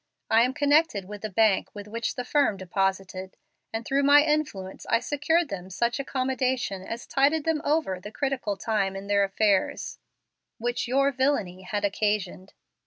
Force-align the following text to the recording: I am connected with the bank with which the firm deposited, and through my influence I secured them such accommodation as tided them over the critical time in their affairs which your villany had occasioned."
I 0.31 0.41
am 0.41 0.55
connected 0.55 1.05
with 1.05 1.21
the 1.21 1.29
bank 1.29 1.69
with 1.75 1.85
which 1.87 2.15
the 2.15 2.25
firm 2.25 2.57
deposited, 2.57 3.37
and 3.71 3.85
through 3.85 4.01
my 4.01 4.23
influence 4.23 4.87
I 4.89 4.99
secured 4.99 5.49
them 5.49 5.69
such 5.69 5.99
accommodation 5.99 6.81
as 6.81 7.05
tided 7.05 7.43
them 7.43 7.61
over 7.63 7.99
the 7.99 8.11
critical 8.11 8.57
time 8.57 8.95
in 8.95 9.05
their 9.05 9.23
affairs 9.23 9.99
which 10.57 10.87
your 10.87 11.11
villany 11.11 11.61
had 11.61 11.85
occasioned." 11.85 12.53